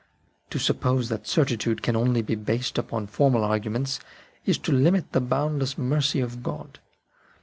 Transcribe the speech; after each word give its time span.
To 0.49 0.57
suppose 0.57 1.09
that 1.09 1.27
certitude 1.27 1.83
can 1.83 1.93
be 1.93 1.99
only 1.99 2.21
based 2.23 2.79
upon 2.79 3.05
formal 3.05 3.43
arguments 3.43 3.99
is 4.47 4.57
to 4.57 4.71
limit 4.71 5.11
the 5.11 5.21
boundless 5.21 5.77
mercy 5.77 6.19
of 6.21 6.41
God. 6.41 6.79